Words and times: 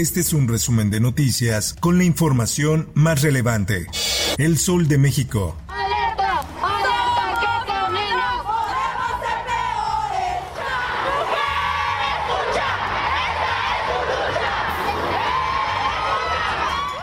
Este 0.00 0.20
es 0.20 0.32
un 0.32 0.48
resumen 0.48 0.88
de 0.88 0.98
noticias 0.98 1.74
con 1.78 1.98
la 1.98 2.04
información 2.04 2.88
más 2.94 3.20
relevante. 3.20 3.86
El 4.38 4.56
Sol 4.56 4.88
de 4.88 4.96
México. 4.96 5.58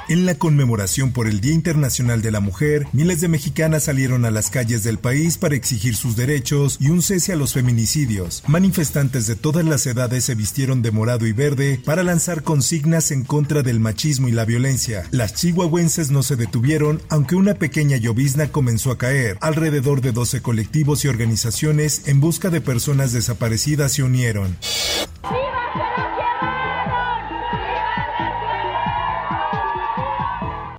En 0.09 0.25
la 0.25 0.35
conmemoración 0.35 1.11
por 1.11 1.27
el 1.27 1.41
Día 1.41 1.51
Internacional 1.51 2.21
de 2.21 2.31
la 2.31 2.39
Mujer, 2.39 2.87
miles 2.93 3.19
de 3.19 3.27
mexicanas 3.27 3.83
salieron 3.83 4.23
a 4.23 4.31
las 4.31 4.49
calles 4.49 4.81
del 4.83 4.99
país 4.99 5.37
para 5.37 5.55
exigir 5.55 5.97
sus 5.97 6.15
derechos 6.15 6.77
y 6.79 6.89
un 6.89 7.01
cese 7.01 7.33
a 7.33 7.35
los 7.35 7.51
feminicidios. 7.51 8.41
Manifestantes 8.47 9.27
de 9.27 9.35
todas 9.35 9.65
las 9.65 9.85
edades 9.85 10.23
se 10.23 10.33
vistieron 10.33 10.81
de 10.81 10.91
morado 10.91 11.27
y 11.27 11.33
verde 11.33 11.81
para 11.83 12.03
lanzar 12.03 12.43
consignas 12.43 13.11
en 13.11 13.25
contra 13.25 13.63
del 13.63 13.81
machismo 13.81 14.29
y 14.29 14.31
la 14.31 14.45
violencia. 14.45 15.03
Las 15.11 15.33
chihuahuenses 15.33 16.09
no 16.09 16.23
se 16.23 16.37
detuvieron, 16.37 17.01
aunque 17.09 17.35
una 17.35 17.55
pequeña 17.55 17.97
llovizna 17.97 18.47
comenzó 18.47 18.91
a 18.91 18.97
caer. 18.97 19.37
Alrededor 19.41 19.99
de 19.99 20.13
12 20.13 20.41
colectivos 20.41 21.03
y 21.03 21.09
organizaciones 21.09 22.03
en 22.05 22.21
busca 22.21 22.49
de 22.49 22.61
personas 22.61 23.11
desaparecidas 23.11 23.91
se 23.91 24.03
unieron. 24.03 24.55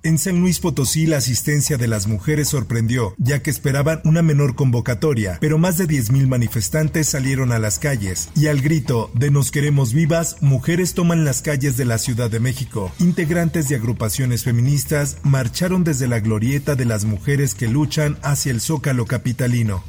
En 0.09 0.17
San 0.17 0.39
Luis 0.39 0.59
Potosí 0.59 1.05
la 1.05 1.17
asistencia 1.17 1.77
de 1.77 1.87
las 1.87 2.07
mujeres 2.07 2.47
sorprendió, 2.47 3.13
ya 3.19 3.43
que 3.43 3.51
esperaban 3.51 4.01
una 4.05 4.23
menor 4.23 4.55
convocatoria, 4.55 5.37
pero 5.39 5.59
más 5.59 5.77
de 5.77 5.87
10.000 5.87 6.25
manifestantes 6.25 7.07
salieron 7.07 7.51
a 7.51 7.59
las 7.59 7.77
calles 7.77 8.29
y 8.35 8.47
al 8.47 8.59
grito 8.59 9.11
de 9.13 9.29
Nos 9.29 9.51
queremos 9.51 9.93
vivas, 9.93 10.37
mujeres 10.41 10.95
toman 10.95 11.25
las 11.25 11.43
calles 11.43 11.77
de 11.77 11.85
la 11.85 11.99
Ciudad 11.99 12.31
de 12.31 12.39
México. 12.39 12.91
Integrantes 12.97 13.69
de 13.69 13.75
agrupaciones 13.75 14.45
feministas 14.45 15.17
marcharon 15.21 15.83
desde 15.83 16.07
la 16.07 16.19
glorieta 16.21 16.73
de 16.73 16.85
las 16.85 17.05
mujeres 17.05 17.53
que 17.53 17.67
luchan 17.67 18.17
hacia 18.23 18.51
el 18.51 18.61
zócalo 18.61 19.05
capitalino. 19.05 19.83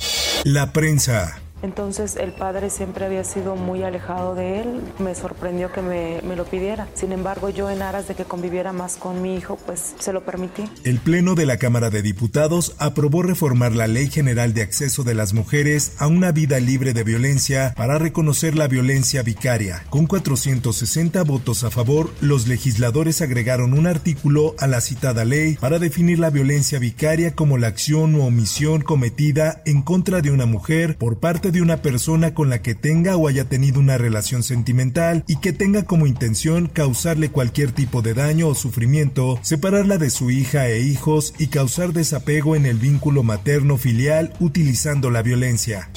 La 0.45 0.75
prensa. 0.75 1.41
Entonces 1.63 2.17
el 2.17 2.33
padre 2.33 2.71
siempre 2.71 3.05
había 3.05 3.25
sido 3.25 3.57
muy 3.57 3.83
alejado 3.83 4.35
de 4.35 4.61
él, 4.61 4.81
me 4.99 5.15
sorprendió 5.15 5.73
que 5.73 5.83
me, 5.83 6.37
lo 6.37 6.45
pidiera. 6.45 6.89
Sin 6.95 7.13
embargo, 7.13 7.51
yo 7.51 7.71
en 7.71 7.83
aras 7.83 8.09
de 8.09 8.15
que 8.15 8.25
conviviera 8.25 8.73
más 8.73 8.97
con 8.97 9.21
mi 9.21 9.37
hijo, 9.37 9.59
pues 9.67 9.95
se 9.99 10.13
lo 10.13 10.25
permití. 10.25 10.65
El 10.85 10.99
Pleno 10.99 11.35
de 11.35 11.45
la 11.45 11.59
Cámara 11.59 11.91
de 11.91 12.03
Diputados 12.03 12.75
aprobó 12.79 13.23
reformar 13.23 13.73
la 13.73 13.87
Ley 13.87 14.09
General 14.09 14.55
de 14.55 14.63
Acceso 14.63 15.03
de 15.03 15.15
las 15.15 15.35
Mujeres 15.35 15.93
a 15.99 16.07
una 16.07 16.33
vida 16.33 16.61
libre 16.61 16.95
de 16.95 17.05
violencia 17.05 17.75
para 17.77 17.99
reconocer 17.99 18.57
la 18.57 18.69
violencia 18.69 19.23
vicaria. 19.23 19.83
Con 19.91 20.07
460 20.07 21.23
votos 21.25 21.65
a 21.65 21.71
favor, 21.71 22.11
los 22.21 22.47
legisladores 22.47 23.21
agregaron 23.23 23.75
un 23.75 23.87
artículo 23.87 24.55
a 24.59 24.67
la 24.67 24.81
citada 24.81 25.25
ley 25.25 25.57
para 25.61 25.79
definir 25.79 26.19
la 26.19 26.31
violencia 26.31 26.79
vicaria 26.79 27.35
como 27.35 27.59
la 27.59 27.67
acción 27.69 28.15
o 28.15 28.25
omisión 28.25 28.83
cometida 28.83 29.63
en 29.67 29.83
contra 29.83 30.21
de 30.21 30.31
una 30.31 30.47
mujer 30.47 30.97
por 30.97 31.19
parte 31.19 31.50
de 31.51 31.63
una 31.63 31.79
persona 31.79 32.35
con 32.35 32.51
la 32.51 32.63
que 32.63 32.75
tenga 32.75 33.17
o 33.17 33.29
haya 33.29 33.45
tenido 33.45 33.81
una 33.81 33.99
relación 33.99 34.43
sentimental 34.43 35.25
y 35.27 35.37
que 35.37 35.53
tenga 35.53 35.85
como 35.85 36.07
intención 36.07 36.67
causarle 36.67 37.31
cualquier 37.31 37.73
tipo 37.73 38.03
de 38.03 38.15
daño 38.15 38.49
o 38.49 38.55
sufrimiento, 38.55 39.39
separarla 39.43 39.99
de 39.99 40.11
su 40.11 40.31
hija 40.31 40.69
e 40.69 40.81
hijos 40.81 41.35
y 41.39 41.49
causar 41.49 41.93
desapego 41.93 42.57
en 42.57 42.67
el 42.67 42.79
vínculo 42.79 43.23
materno 43.23 43.77
filial 43.77 44.33
utilizando 44.41 45.11
la 45.11 45.23
violencia. 45.23 45.89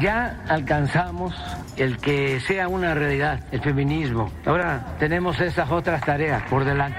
Ya 0.00 0.42
alcanzamos 0.48 1.34
el 1.76 1.98
que 1.98 2.40
sea 2.40 2.68
una 2.68 2.94
realidad 2.94 3.44
el 3.52 3.60
feminismo. 3.60 4.30
Ahora 4.46 4.96
tenemos 4.98 5.38
esas 5.40 5.70
otras 5.70 6.04
tareas 6.04 6.42
por 6.48 6.64
delante. 6.64 6.98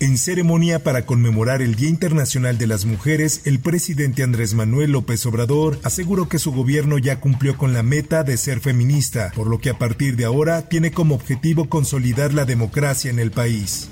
En 0.00 0.16
ceremonia 0.16 0.78
para 0.78 1.04
conmemorar 1.04 1.60
el 1.60 1.74
Día 1.74 1.88
Internacional 1.88 2.56
de 2.56 2.68
las 2.68 2.84
Mujeres, 2.84 3.48
el 3.48 3.58
presidente 3.58 4.22
Andrés 4.22 4.54
Manuel 4.54 4.92
López 4.92 5.26
Obrador 5.26 5.76
aseguró 5.82 6.28
que 6.28 6.38
su 6.38 6.52
gobierno 6.52 6.98
ya 6.98 7.18
cumplió 7.18 7.58
con 7.58 7.74
la 7.74 7.82
meta 7.82 8.22
de 8.22 8.36
ser 8.36 8.60
feminista, 8.60 9.32
por 9.34 9.48
lo 9.48 9.58
que 9.58 9.70
a 9.70 9.78
partir 9.78 10.14
de 10.14 10.24
ahora 10.24 10.62
tiene 10.62 10.92
como 10.92 11.16
objetivo 11.16 11.68
consolidar 11.68 12.32
la 12.32 12.44
democracia 12.44 13.10
en 13.10 13.18
el 13.18 13.32
país. 13.32 13.88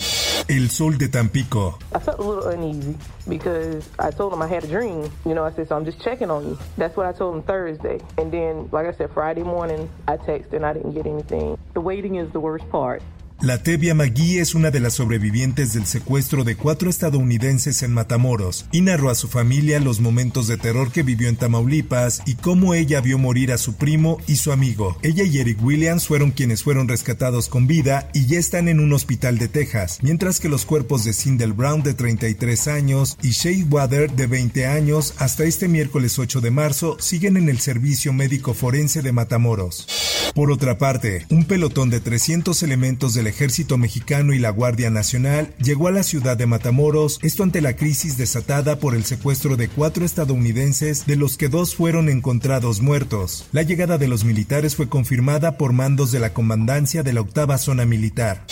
El 0.47 0.71
Sol 0.71 0.97
de 0.97 1.09
Tampico. 1.09 1.77
I 1.93 1.99
felt 1.99 2.21
a 2.21 2.23
little 2.23 2.51
uneasy 2.51 2.97
because 3.29 3.85
I 3.99 4.13
told 4.13 4.33
him 4.33 4.41
I 4.43 4.47
had 4.47 4.63
a 4.63 4.69
dream. 4.69 5.11
You 5.25 5.35
know, 5.35 5.45
I 5.45 5.51
said, 5.51 5.67
so 5.67 5.77
I'm 5.77 5.85
just 5.85 6.01
checking 6.05 6.31
on 6.31 6.45
you. 6.45 6.59
That's 6.79 6.97
what 6.97 7.13
I 7.13 7.19
told 7.19 7.35
him 7.35 7.43
Thursday. 7.43 7.99
And 8.17 8.31
then, 8.31 8.69
like 8.71 8.87
I 8.87 8.93
said, 8.93 9.11
Friday 9.11 9.43
morning, 9.43 9.91
I 10.07 10.19
texted 10.19 10.53
and 10.53 10.65
I 10.65 10.73
didn't 10.73 10.95
get 10.95 11.05
anything. 11.05 11.59
The 11.75 11.81
waiting 11.81 12.15
is 12.15 12.31
the 12.31 12.39
worst 12.39 12.69
part. 12.71 13.03
La 13.47 13.63
Tevia 13.63 13.95
Magui 13.95 14.39
es 14.39 14.57
una 14.57 14.73
de 14.73 14.81
las 14.81 14.95
sobrevivientes 14.95 15.73
del 15.73 15.87
secuestro 15.87 16.43
de 16.43 16.57
cuatro 16.57 16.91
estadounidenses 16.91 17.85
en 17.85 17.93
Matamoros 17.93 18.67
y 18.73 18.81
narró 18.81 19.09
a 19.09 19.15
su 19.15 19.29
familia 19.29 19.79
los 19.79 20.01
momentos 20.01 20.49
de 20.49 20.57
terror 20.57 20.91
que 20.91 21.05
vivió 21.05 21.29
en 21.29 21.37
Tamaulipas 21.37 22.23
y 22.27 22.35
cómo 22.35 22.75
ella 22.75 23.01
vio 23.01 23.19
morir 23.19 23.53
a 23.53 23.59
su 23.59 23.77
primo 23.77 24.19
y 24.27 24.35
su 24.35 24.51
amigo. 24.51 24.99
Ella 25.05 25.23
y 25.23 25.39
Eric 25.39 25.63
Williams 25.63 26.09
fueron 26.09 26.33
quienes 26.33 26.65
fueron 26.65 26.89
rescatados 26.89 27.49
con 27.49 27.69
vida 27.69 28.11
y 28.15 28.27
ya 28.27 28.41
están 28.41 28.67
en 28.67 28.81
un 28.81 28.93
hospital 28.93 29.39
de 29.39 29.47
Texas, 29.47 30.01
mientras 30.03 30.41
que 30.41 30.49
los 30.49 30.67
cuerpos 30.67 31.05
de 31.05 31.13
Sindel 31.13 31.53
Brown 31.53 31.85
de 31.85 31.95
33 31.95 32.67
años 32.67 33.17
y 33.23 33.31
Shay 33.31 33.63
Water 33.63 34.11
de 34.11 34.27
20 34.27 34.67
años 34.67 35.15
hasta 35.19 35.45
este 35.45 35.69
miércoles 35.69 36.19
8 36.19 36.41
de 36.41 36.51
marzo 36.51 36.97
siguen 36.99 37.37
en 37.37 37.49
el 37.49 37.61
servicio 37.61 38.13
médico 38.13 38.55
forense 38.55 39.03
de 39.03 39.13
Matamoros. 39.13 39.87
Por 40.35 40.51
otra 40.51 40.77
parte, 40.79 41.25
un 41.31 41.45
pelotón 41.45 41.91
de 41.91 42.01
300 42.01 42.63
elementos 42.63 43.15
del 43.15 43.29
ejército 43.37 43.77
mexicano 43.77 44.33
y 44.33 44.39
la 44.39 44.49
Guardia 44.49 44.89
Nacional 44.89 45.53
llegó 45.63 45.89
a 45.89 45.93
la 45.93 46.03
ciudad 46.03 46.39
de 46.39 46.47
Matamoros, 46.47 47.19
esto 47.23 47.43
ante 47.43 47.61
la 47.61 47.77
crisis 47.77 48.17
desatada 48.17 48.79
por 48.79 48.95
el 48.95 49.05
secuestro 49.05 49.59
de 49.59 49.69
cuatro 49.69 50.07
estadounidenses, 50.07 51.05
de 51.05 51.17
los 51.17 51.37
que 51.37 51.51
dos 51.51 51.75
fueron 51.75 52.09
encontrados 52.09 52.81
muertos. 52.81 53.47
La 53.53 53.63
llegada 53.63 53.99
de 53.99 54.09
los 54.09 54.25
militares 54.25 54.75
fue 54.75 54.89
confirmada 54.89 55.59
por 55.59 55.75
mandos 55.75 56.13
de 56.13 56.19
la 56.19 56.33
comandancia 56.33 57.03
de 57.03 57.13
la 57.13 57.21
octava 57.21 57.59
zona 57.59 57.85
militar. 57.85 58.47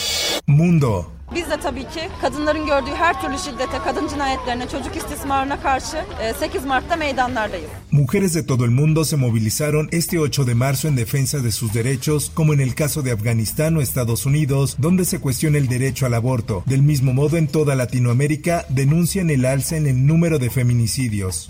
Mundo. 0.46 1.10
Biz 1.34 1.50
de 1.50 1.60
tabii 1.62 1.84
ki 1.84 2.00
kadınların 2.20 2.66
gördüğü 2.66 2.90
her 2.90 3.22
türlü 3.22 3.38
şiddete, 3.38 3.78
kadın 3.84 4.08
cinayetlerine, 4.08 4.68
çocuk 4.68 4.96
istismarına 4.96 5.60
karşı 5.60 5.96
8 6.40 6.64
Mart'ta 6.64 6.96
meydanlardayız. 6.96 7.70
Mujeres 7.90 8.34
de 8.34 8.46
todo 8.46 8.64
el 8.64 8.70
mundo 8.70 9.04
se 9.04 9.16
movilizaron 9.16 9.88
este 9.92 10.18
8 10.18 10.46
de 10.46 10.54
marzo 10.54 10.88
en 10.88 10.96
defensa 10.96 11.44
de 11.44 11.52
sus 11.52 11.72
derechos, 11.72 12.30
como 12.34 12.54
en 12.54 12.60
el 12.60 12.74
caso 12.74 13.02
de 13.02 13.12
Afganistán 13.12 13.76
o 13.76 13.80
Estados 13.80 14.26
Unidos, 14.26 14.76
donde 14.78 15.04
se 15.04 15.20
cuestiona 15.20 15.58
el 15.58 15.68
derecho 15.68 16.06
al 16.06 16.14
aborto. 16.14 16.62
Del 16.66 16.82
mismo 16.82 17.12
modo, 17.12 17.36
en 17.36 17.46
toda 17.46 17.74
Latinoamérica 17.74 18.64
denuncian 18.68 19.30
el 19.30 19.44
alza 19.44 19.76
en 19.76 19.86
el 19.86 20.06
número 20.06 20.38
de 20.38 20.50
feminicidios. 20.50 21.48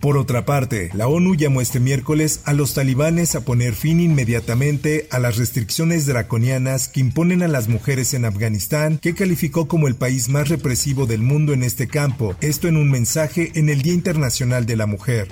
Por 0.00 0.18
otra 0.18 0.44
parte, 0.44 0.90
la 0.92 1.08
ONU 1.08 1.34
llamó 1.34 1.62
este 1.62 1.80
miércoles 1.80 2.40
a 2.44 2.52
los 2.52 2.74
talibanes 2.74 3.34
a 3.34 3.40
poner 3.40 3.74
fin 3.74 3.98
inmediatamente 3.98 5.08
a 5.10 5.18
las 5.18 5.38
restricciones 5.38 6.04
draconianas 6.04 6.88
que 6.88 7.00
imponen 7.00 7.42
a 7.42 7.48
las 7.48 7.68
mujeres 7.68 8.12
en 8.12 8.26
Afganistán, 8.26 8.98
que 8.98 9.14
calificó 9.26 9.66
como 9.66 9.88
el 9.88 9.96
país 9.96 10.28
más 10.28 10.48
represivo 10.48 11.04
del 11.06 11.20
mundo 11.20 11.52
en 11.52 11.64
este 11.64 11.88
campo, 11.88 12.36
esto 12.40 12.68
en 12.68 12.76
un 12.76 12.88
mensaje 12.88 13.50
en 13.56 13.68
el 13.68 13.82
Día 13.82 13.92
Internacional 13.92 14.66
de 14.66 14.76
la 14.76 14.86
Mujer. 14.86 15.26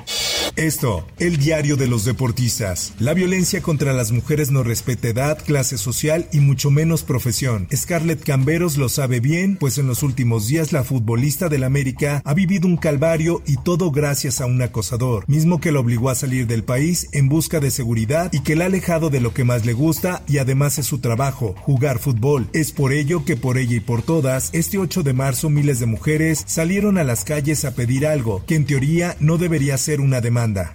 Esto, 0.57 1.07
el 1.19 1.37
diario 1.37 1.77
de 1.77 1.89
los 1.89 2.05
deportistas. 2.05 2.93
La 2.99 3.15
violencia 3.15 3.63
contra 3.63 3.93
las 3.93 4.13
mujeres 4.13 4.51
no 4.51 4.63
respeta 4.63 5.09
edad, 5.09 5.39
clase 5.45 5.79
social 5.79 6.29
y 6.33 6.41
mucho 6.41 6.71
menos 6.71 7.03
profesión. 7.03 7.69
Scarlett 7.75 8.23
Camberos 8.23 8.77
lo 8.77 8.89
sabe 8.89 9.21
bien, 9.21 9.57
pues 9.57 9.79
en 9.79 9.87
los 9.87 10.03
últimos 10.03 10.49
días 10.49 10.73
la 10.73 10.83
futbolista 10.83 11.49
del 11.49 11.63
América 11.63 12.21
ha 12.25 12.35
vivido 12.35 12.67
un 12.67 12.77
calvario 12.77 13.43
y 13.47 13.57
todo 13.59 13.91
gracias 13.91 14.41
a 14.41 14.47
un 14.47 14.61
acosador, 14.61 15.25
mismo 15.29 15.61
que 15.61 15.73
lo 15.73 15.81
obligó 15.81 16.11
a 16.11 16.15
salir 16.15 16.47
del 16.47 16.65
país 16.65 17.09
en 17.13 17.29
busca 17.29 17.61
de 17.61 17.71
seguridad 17.71 18.33
y 18.33 18.41
que 18.41 18.57
la 18.57 18.65
ha 18.65 18.67
alejado 18.67 19.11
de 19.11 19.21
lo 19.21 19.35
que 19.35 19.45
más 19.45 19.65
le 19.65 19.73
gusta 19.73 20.23
y 20.29 20.39
además 20.39 20.79
es 20.79 20.87
su 20.87 20.99
trabajo, 20.99 21.55
jugar 21.61 22.01
fútbol. 22.01 22.49
Es 22.53 22.73
por 22.73 22.93
ello 22.93 23.25
que 23.25 23.37
por 23.37 23.59
ella 23.59 23.77
y 23.77 23.81
por 23.85 24.03
todas, 24.03 24.51
este 24.53 24.79
8 24.79 25.03
de 25.03 25.13
marzo 25.13 25.51
miles 25.51 25.81
de 25.81 25.87
mujeres 25.87 26.45
salieron 26.47 26.99
a 26.99 27.05
las 27.05 27.25
calles 27.25 27.65
a 27.65 27.75
pedir 27.75 28.07
algo 28.07 28.45
que 28.47 28.55
en 28.55 28.67
teoría 28.67 29.17
no 29.21 29.39
debería 29.39 29.79
ser 29.79 30.01
una 30.01 30.21
demanda 30.21 30.75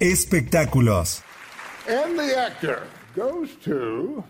Espectáculos. 0.00 1.22
And 1.88 2.18
the 2.18 2.36
actor 2.36 2.82
goes 3.14 3.50
to 3.64 4.24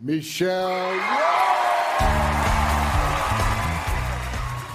Michelle. 0.00 1.47